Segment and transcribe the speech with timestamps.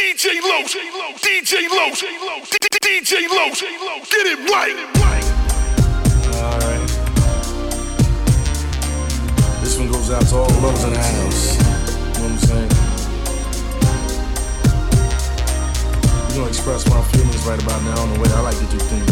[0.00, 0.32] DJ DJ
[1.20, 1.68] DJ
[2.80, 3.28] DJ
[4.10, 4.76] get it right.
[6.36, 6.88] Alright.
[9.60, 11.56] This one goes out to all the lovers in the house.
[11.56, 12.70] You know what I'm saying?
[16.32, 18.78] You know, express my feelings right about now in the way I like to do
[18.78, 19.09] things.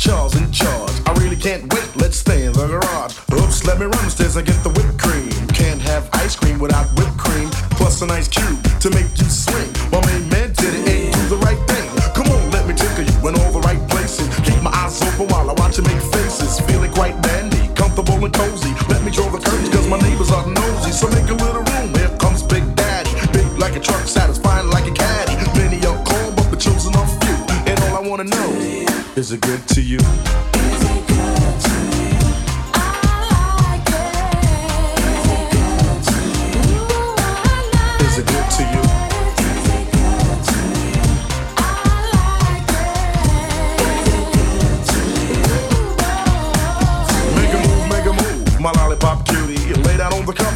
[0.00, 0.29] Charles.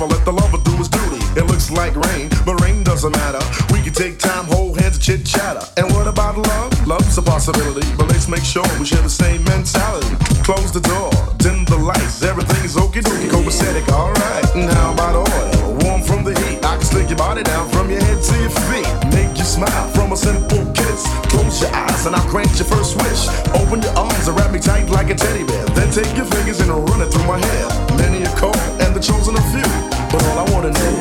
[0.07, 1.21] let the lover do his duty.
[1.39, 3.41] It looks like rain, but rain doesn't matter.
[3.73, 5.65] We can take time, hold hands, and chit chatter.
[5.77, 6.87] And what about love?
[6.87, 10.15] Love's a possibility, but let's make sure we share the same mentality.
[10.43, 14.55] Close the door, dim the lights, everything is okie dokie, copacetic, alright.
[14.55, 15.54] And how about oil?
[15.83, 16.65] warm from the heat.
[16.65, 18.87] I can slick your body down from your head to your feet.
[19.11, 21.03] Make you smile from a simple kiss.
[21.33, 23.27] Close your eyes and I'll grant your first wish.
[23.59, 25.65] Open your arms and wrap me tight like a teddy bear.
[25.77, 27.69] Then take your fingers and run it through my hair.
[27.99, 29.69] Many are called and the chosen a few.
[30.13, 30.95] But all I wanna know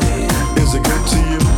[0.62, 1.53] is it good to you?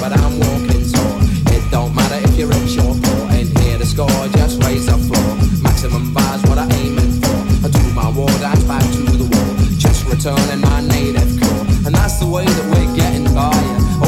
[0.00, 1.18] but I'm walking tall.
[1.52, 4.98] It don't matter if you're rich or poor, ain't here to score, just raise the
[4.98, 5.30] floor.
[5.62, 7.36] Maximum bars, what I'm aiming for.
[7.64, 9.52] I do my war, dance back to the wall.
[9.78, 13.54] Just returning my native core, and that's the way that we're getting by.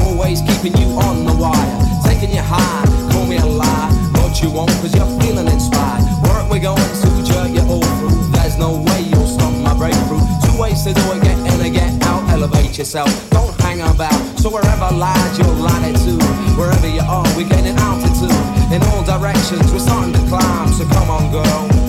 [0.04, 2.84] Always keeping you on the wire, taking you high.
[3.12, 6.04] Call me a lie, but you won't, cause you're feeling inspired.
[6.28, 8.16] Work we going to jerk you all through.
[8.32, 10.24] There's no way you'll stop my breakthrough.
[10.44, 12.28] Two ways to do it, get in and get out.
[12.30, 13.10] Elevate yourself.
[13.30, 14.38] Don't sang about.
[14.38, 16.22] So wherever lies your latitude,
[16.56, 18.30] wherever you are, we're gaining altitude
[18.72, 19.72] in all directions.
[19.72, 21.85] We're starting to climb, so come on, girl.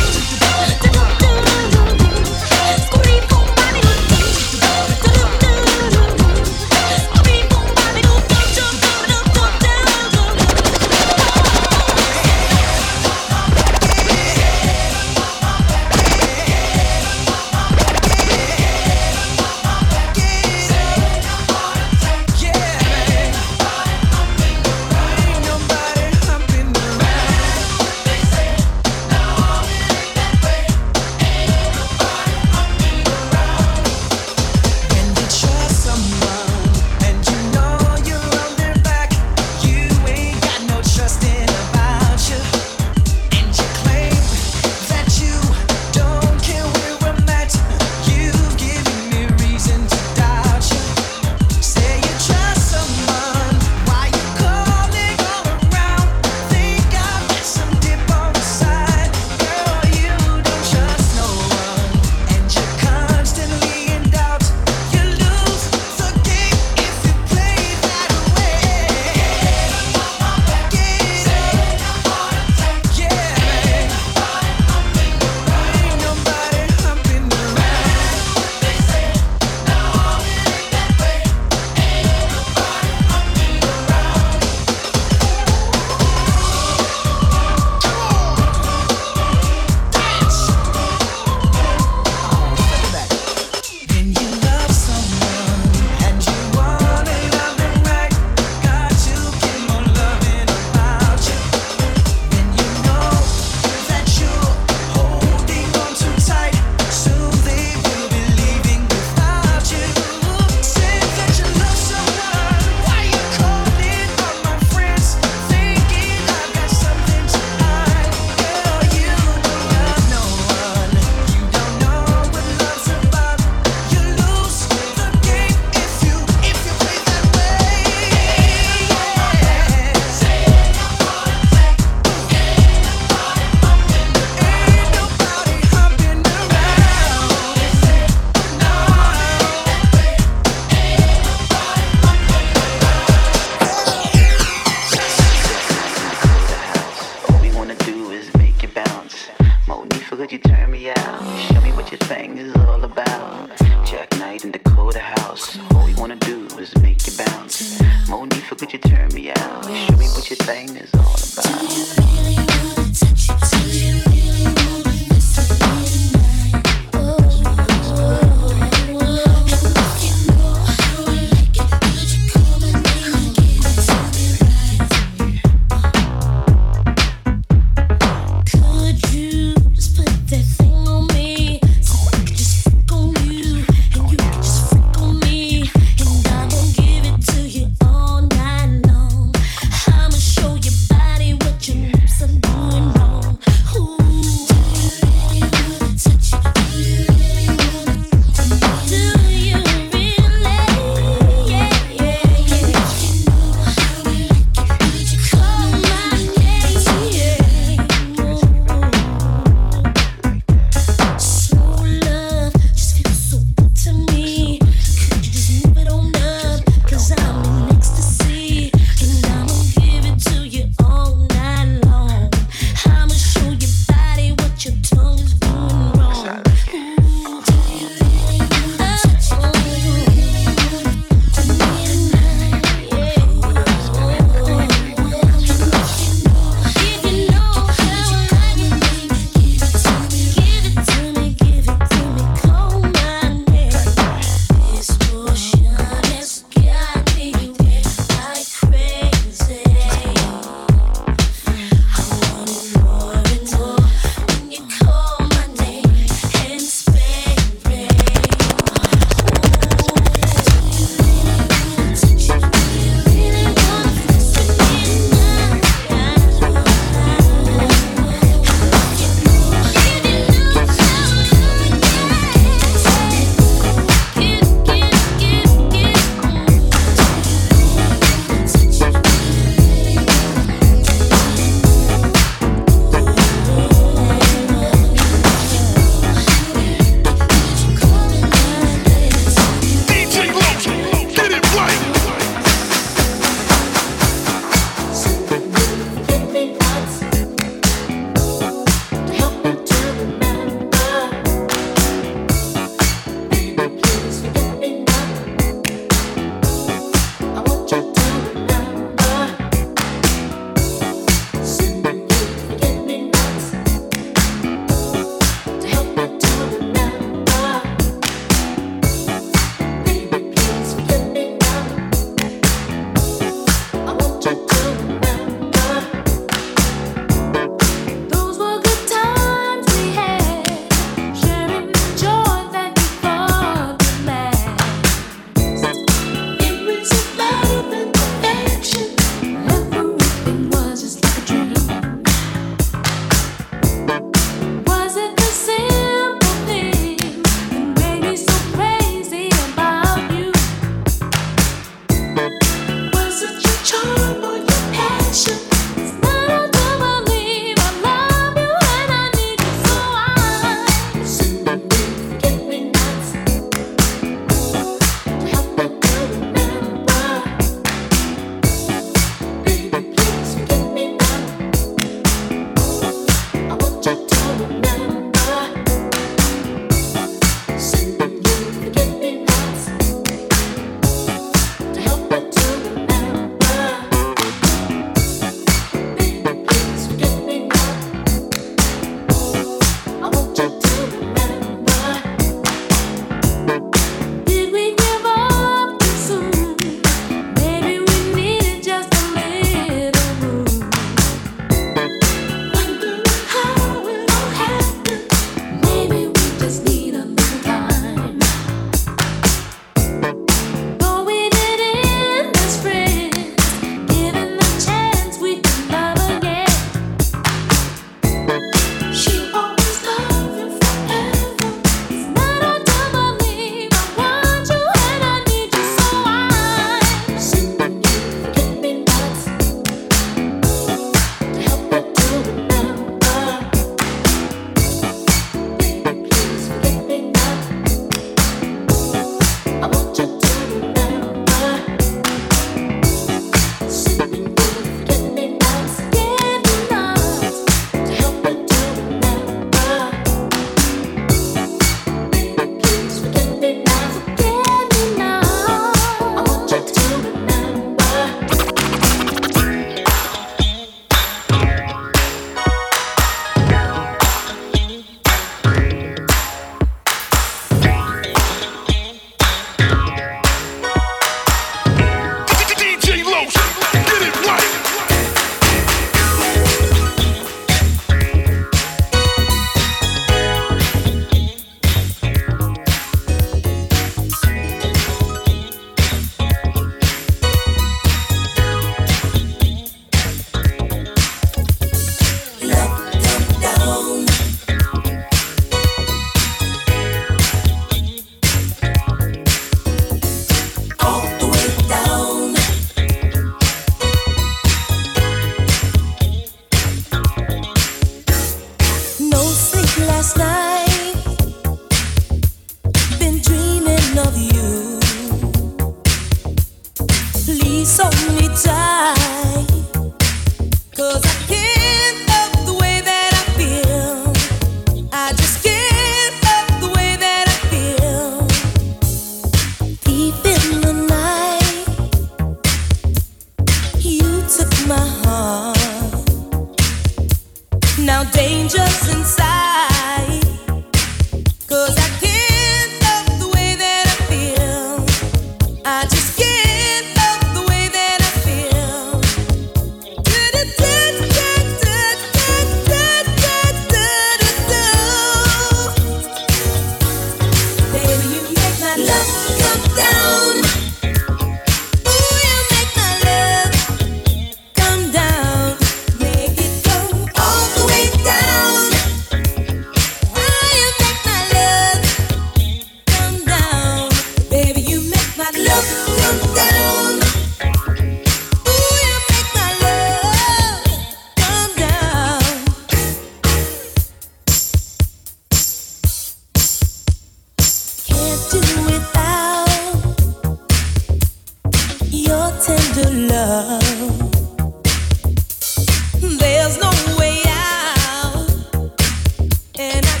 [599.73, 600.00] and I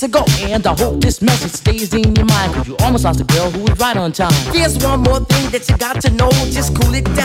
[0.00, 0.24] to go.
[0.40, 2.54] And I hope this message stays in your mind.
[2.54, 4.32] Cause you almost lost a girl who was right on time.
[4.52, 6.30] There's one more thing that you got to know.
[6.50, 7.19] Just cool it down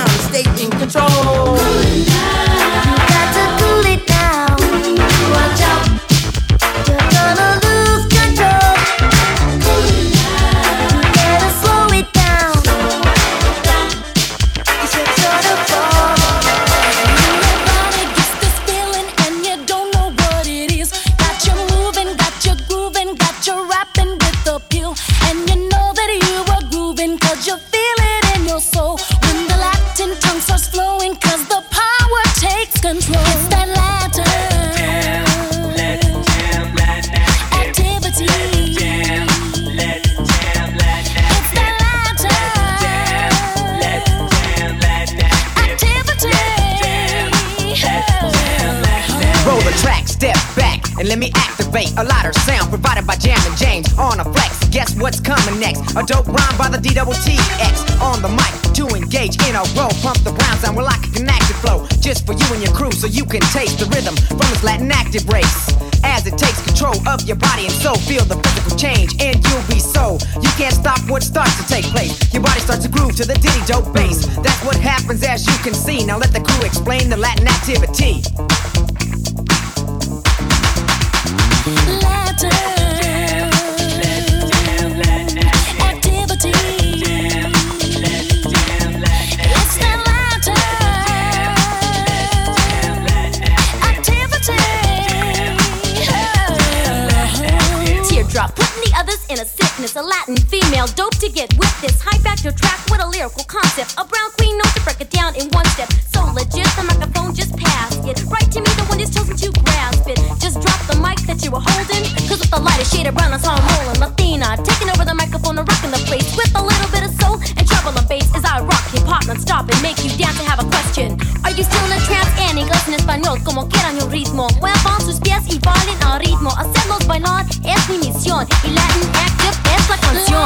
[102.95, 103.93] with a lyrical concept.
[103.97, 105.91] A brown queen knows to break it down in one step.
[106.07, 108.23] So legit, the microphone just passed it.
[108.31, 110.19] Right to me, the one just chosen to grasp it.
[110.39, 112.03] Just drop the mic that you were holding.
[112.27, 113.99] Cause with the lighter shade of brown, I saw 'em rolling.
[113.99, 116.27] Latina, taking over the microphone and rocking the place.
[116.39, 119.27] With a little bit of soul and trouble and bass as I rock hip hop
[119.27, 120.39] non stop and make you dance.
[120.39, 121.19] I have a question.
[121.43, 123.43] Are you still in a trance en inglés en español?
[123.43, 124.47] Como quieran un ritmo.
[124.61, 126.49] Muevan sus pies y bailen al ritmo.
[126.51, 128.47] Hacerlos bailar es mi misión.
[128.63, 130.45] Y Latin Active es la canción.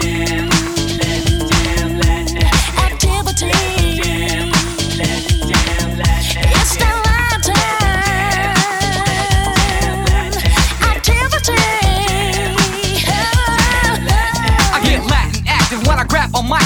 [0.00, 0.57] I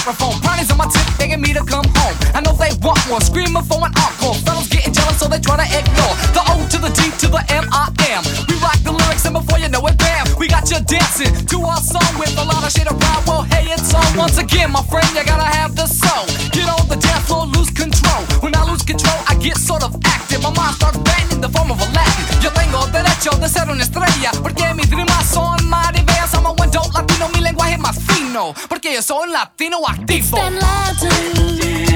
[0.03, 0.40] microphone.
[0.42, 2.16] Brownies on my tip, begging me to come home.
[2.34, 4.34] I know they want more, screaming for an encore.
[4.42, 7.42] Fellas getting jealous, so they try to ignore the O to the D to the
[7.55, 8.26] M I M.
[8.50, 11.57] We rock the lyrics, and before you know it, bam, we got you dancing to
[11.62, 13.22] our song with a lot of shit around.
[13.30, 15.07] Well, hey, it's on once again, my friend.
[15.14, 16.26] You gotta have the soul.
[16.50, 18.26] Get on the dance floor, lose control.
[18.42, 20.42] When I lose control, I get sort of active.
[20.42, 22.26] My mind starts banging in the form of a Latin.
[22.42, 25.62] Yo tengo derecho de ser una estrella, porque mis rimas son
[25.94, 26.34] diversas.
[26.34, 28.01] I'm a one dope latino, mi lenguaje más
[28.33, 30.39] fino, porque yo soy un latino activo.
[30.39, 31.91] Don't